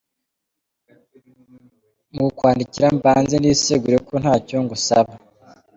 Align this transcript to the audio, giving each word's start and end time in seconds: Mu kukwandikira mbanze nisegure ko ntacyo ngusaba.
Mu 2.13 2.21
kukwandikira 2.27 2.87
mbanze 2.97 3.35
nisegure 3.37 3.97
ko 4.07 4.13
ntacyo 4.21 4.57
ngusaba. 4.63 5.11